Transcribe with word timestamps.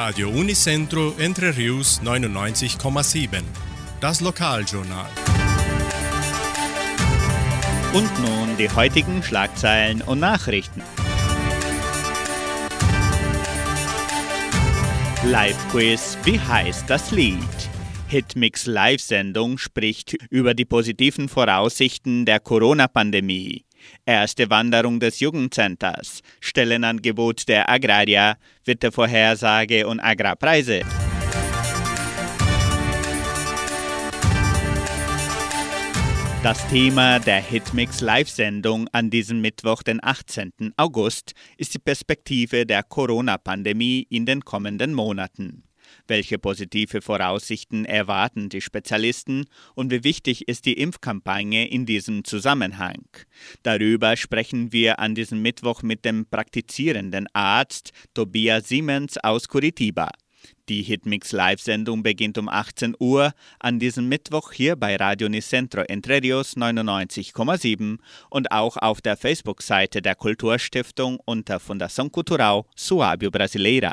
Radio 0.00 0.28
Unicentro 0.28 1.12
Entre 1.18 1.56
Rius 1.56 2.00
99,7. 2.04 3.42
Das 4.00 4.20
Lokaljournal. 4.20 5.10
Und 7.92 8.08
nun 8.20 8.56
die 8.56 8.70
heutigen 8.70 9.24
Schlagzeilen 9.24 10.02
und 10.02 10.20
Nachrichten. 10.20 10.82
Live-Quiz, 15.24 16.16
wie 16.22 16.38
heißt 16.38 16.88
das 16.88 17.10
Lied? 17.10 17.36
Hitmix 18.06 18.66
Live-Sendung 18.66 19.58
spricht 19.58 20.14
über 20.30 20.54
die 20.54 20.64
positiven 20.64 21.28
Voraussichten 21.28 22.24
der 22.24 22.38
Corona-Pandemie. 22.38 23.64
Erste 24.06 24.50
Wanderung 24.50 25.00
des 25.00 25.20
Jugendcenters, 25.20 26.22
Stellenangebot 26.40 27.48
der 27.48 27.68
Agraria, 27.68 28.36
Wettervorhersage 28.64 29.86
und 29.86 30.00
Agrarpreise. 30.00 30.82
Das 36.42 36.66
Thema 36.68 37.18
der 37.18 37.42
Hitmix 37.42 38.00
Live-Sendung 38.00 38.88
an 38.92 39.10
diesem 39.10 39.40
Mittwoch, 39.40 39.82
den 39.82 40.02
18. 40.02 40.72
August, 40.76 41.32
ist 41.56 41.74
die 41.74 41.80
Perspektive 41.80 42.64
der 42.64 42.84
Corona-Pandemie 42.84 44.06
in 44.08 44.24
den 44.24 44.44
kommenden 44.44 44.94
Monaten. 44.94 45.67
Welche 46.06 46.38
positive 46.38 47.02
Voraussichten 47.02 47.84
erwarten 47.84 48.48
die 48.48 48.60
Spezialisten 48.60 49.46
und 49.74 49.90
wie 49.90 50.04
wichtig 50.04 50.48
ist 50.48 50.64
die 50.66 50.74
Impfkampagne 50.74 51.68
in 51.68 51.86
diesem 51.86 52.24
Zusammenhang? 52.24 53.02
Darüber 53.62 54.16
sprechen 54.16 54.72
wir 54.72 54.98
an 54.98 55.14
diesem 55.14 55.42
Mittwoch 55.42 55.82
mit 55.82 56.04
dem 56.04 56.26
praktizierenden 56.26 57.26
Arzt 57.32 57.92
Tobias 58.14 58.68
Siemens 58.68 59.18
aus 59.18 59.48
Curitiba. 59.48 60.10
Die 60.68 60.82
Hitmix 60.82 61.32
Live-Sendung 61.32 62.02
beginnt 62.02 62.36
um 62.36 62.48
18 62.48 62.94
Uhr 62.98 63.32
an 63.58 63.78
diesem 63.78 64.08
Mittwoch 64.08 64.52
hier 64.52 64.76
bei 64.76 64.96
Radio 64.96 65.28
Nicentro 65.28 65.82
Entre 65.82 66.22
Rios 66.22 66.56
99,7 66.56 67.98
und 68.30 68.52
auch 68.52 68.76
auf 68.76 69.00
der 69.00 69.16
Facebook-Seite 69.16 70.02
der 70.02 70.14
Kulturstiftung 70.14 71.18
unter 71.24 71.56
Fundação 71.58 72.10
Cultural 72.10 72.64
Suábio 72.76 73.30
Brasileira. 73.30 73.92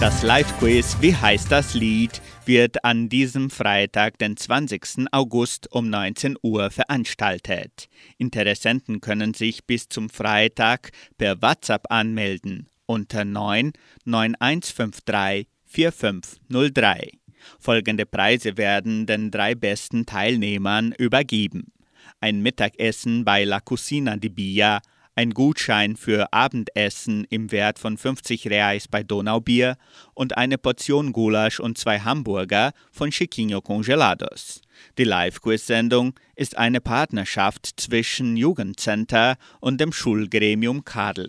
Das 0.00 0.22
Live-Quiz 0.22 0.96
Wie 1.00 1.14
heißt 1.14 1.50
das 1.50 1.74
Lied 1.74 2.20
wird 2.44 2.84
an 2.84 3.08
diesem 3.08 3.48
Freitag, 3.48 4.18
den 4.18 4.36
20. 4.36 5.06
August 5.12 5.72
um 5.72 5.88
19 5.88 6.36
Uhr 6.42 6.70
veranstaltet. 6.70 7.88
Interessenten 8.18 9.00
können 9.00 9.34
sich 9.34 9.64
bis 9.64 9.88
zum 9.88 10.10
Freitag 10.10 10.90
per 11.16 11.40
WhatsApp 11.40 11.90
anmelden 11.90 12.68
unter 12.86 13.24
9 13.24 13.72
9153 14.04 15.46
4503. 15.64 17.12
Folgende 17.58 18.04
Preise 18.04 18.56
werden 18.56 19.06
den 19.06 19.30
drei 19.30 19.54
besten 19.54 20.06
Teilnehmern 20.06 20.92
übergeben. 20.98 21.72
Ein 22.20 22.42
Mittagessen 22.42 23.24
bei 23.24 23.44
La 23.44 23.60
Cucina 23.60 24.16
di 24.16 24.28
Bia 24.28 24.80
ein 25.14 25.30
Gutschein 25.30 25.96
für 25.96 26.32
Abendessen 26.32 27.24
im 27.30 27.52
Wert 27.52 27.78
von 27.78 27.96
50 27.96 28.48
Reais 28.48 28.88
bei 28.88 29.02
Donaubier 29.02 29.76
und 30.14 30.36
eine 30.36 30.58
Portion 30.58 31.12
Gulasch 31.12 31.60
und 31.60 31.78
zwei 31.78 32.00
Hamburger 32.00 32.72
von 32.90 33.10
Chiquinho 33.10 33.60
Congelados. 33.60 34.60
Die 34.98 35.04
Live-Quiz-Sendung 35.04 36.14
ist 36.36 36.56
eine 36.56 36.80
Partnerschaft 36.80 37.80
zwischen 37.80 38.36
Jugendcenter 38.36 39.36
und 39.60 39.80
dem 39.80 39.92
Schulgremium 39.92 40.84
Karl 40.84 41.28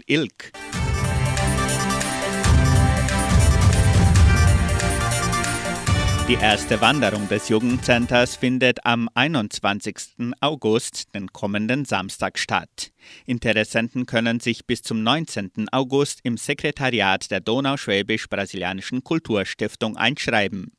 Die 6.27 6.33
erste 6.33 6.81
Wanderung 6.81 7.29
des 7.29 7.49
Jugendcenters 7.49 8.35
findet 8.35 8.83
am 8.83 9.07
21. 9.13 10.33
August, 10.41 11.13
den 11.13 11.31
kommenden 11.31 11.85
Samstag, 11.85 12.39
statt. 12.39 12.91
Interessenten 13.27 14.07
können 14.07 14.39
sich 14.39 14.65
bis 14.65 14.81
zum 14.81 15.03
19. 15.03 15.67
August 15.71 16.21
im 16.23 16.37
Sekretariat 16.37 17.29
der 17.29 17.41
Donauschwäbisch-Brasilianischen 17.41 19.03
Kulturstiftung 19.03 19.97
einschreiben. 19.97 20.71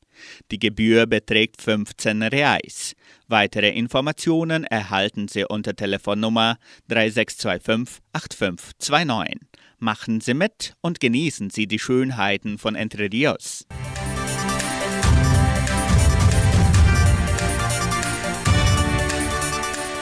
Die 0.51 0.59
Gebühr 0.59 1.05
beträgt 1.05 1.61
15 1.61 2.23
Reais. 2.23 2.93
Weitere 3.29 3.69
Informationen 3.69 4.65
erhalten 4.65 5.29
Sie 5.29 5.45
unter 5.45 5.77
Telefonnummer 5.77 6.57
3625 6.89 8.03
8529. 8.11 9.47
Machen 9.79 10.19
Sie 10.19 10.33
mit 10.33 10.73
und 10.81 10.99
genießen 10.99 11.51
Sie 11.51 11.67
die 11.67 11.79
Schönheiten 11.79 12.57
von 12.57 12.75
Entre 12.75 13.09
Rios. 13.09 13.65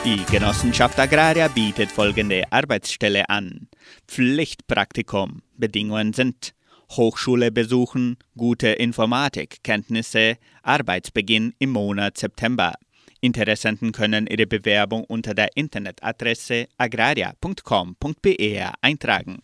Die 0.06 0.24
Genossenschaft 0.24 1.00
Agraria 1.00 1.48
bietet 1.48 1.90
folgende 1.90 2.44
Arbeitsstelle 2.52 3.28
an. 3.28 3.66
Pflichtpraktikum. 4.06 5.42
Bedingungen 5.56 6.12
sind 6.12 6.54
Hochschule 6.92 7.50
besuchen, 7.50 8.16
gute 8.36 8.68
Informatikkenntnisse, 8.68 10.36
Arbeitsbeginn 10.62 11.54
im 11.58 11.70
Monat 11.70 12.18
September. 12.18 12.74
Interessenten 13.20 13.90
können 13.90 14.28
ihre 14.28 14.46
Bewerbung 14.46 15.02
unter 15.02 15.34
der 15.34 15.48
Internetadresse 15.56 16.68
agraria.com.br 16.78 18.74
eintragen. 18.80 19.42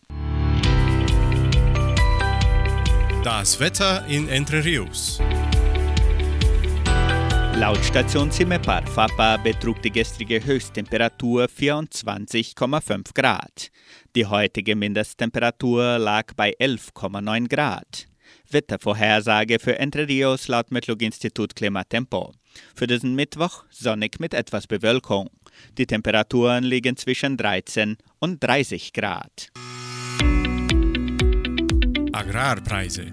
Das 3.24 3.58
Wetter 3.58 4.06
in 4.06 4.28
Entre 4.28 4.64
Rios. 4.64 5.20
Laut 7.54 7.84
Station 7.84 8.30
Cimepar 8.32 8.86
Fapa 8.86 9.36
betrug 9.36 9.80
die 9.82 9.90
gestrige 9.90 10.42
Höchsttemperatur 10.42 11.44
24,5 11.44 13.14
Grad. 13.14 13.70
Die 14.16 14.24
heutige 14.24 14.74
Mindesttemperatur 14.74 15.98
lag 15.98 16.32
bei 16.34 16.54
11,9 16.58 17.48
Grad. 17.48 18.06
Wettervorhersage 18.50 19.58
für 19.58 19.78
Entre 19.78 20.08
Rios 20.08 20.48
laut 20.48 20.70
Metlog-Institut 20.70 21.54
Klimatempo. 21.54 22.32
Für 22.74 22.86
diesen 22.86 23.14
Mittwoch 23.14 23.64
sonnig 23.70 24.18
mit 24.18 24.32
etwas 24.32 24.66
Bewölkung. 24.66 25.28
Die 25.76 25.86
Temperaturen 25.86 26.64
liegen 26.64 26.96
zwischen 26.96 27.36
13 27.36 27.98
und 28.18 28.42
30 28.42 28.94
Grad. 28.94 29.48
Agrarpreise. 32.12 33.12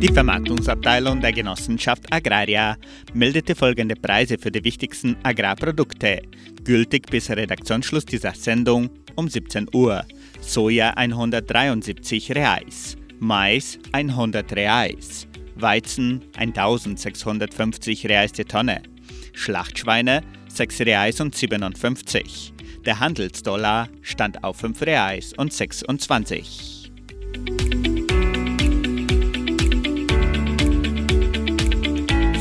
Die 0.00 0.08
Vermarktungsabteilung 0.08 1.20
der 1.20 1.30
Genossenschaft 1.30 2.10
Agraria 2.10 2.78
meldete 3.12 3.54
folgende 3.54 3.96
Preise 3.96 4.38
für 4.38 4.50
die 4.50 4.64
wichtigsten 4.64 5.14
Agrarprodukte, 5.22 6.22
gültig 6.64 7.10
bis 7.10 7.28
Redaktionsschluss 7.28 8.06
dieser 8.06 8.32
Sendung 8.34 8.88
um 9.16 9.28
17 9.28 9.66
Uhr. 9.74 10.06
Soja 10.40 10.92
173 10.96 12.34
Reais, 12.34 12.96
Mais 13.18 13.78
100 13.92 14.50
Reais, 14.54 15.28
Weizen 15.56 16.22
1650 16.34 18.08
Reais 18.08 18.32
die 18.32 18.44
Tonne, 18.44 18.82
Schlachtschweine 19.34 20.22
6 20.48 20.80
Reais 20.80 21.20
und 21.20 21.34
57. 21.34 22.54
Der 22.86 23.00
Handelsdollar 23.00 23.90
stand 24.00 24.44
auf 24.44 24.56
5 24.56 24.80
Reais 24.80 25.34
und 25.36 25.52
26. 25.52 26.79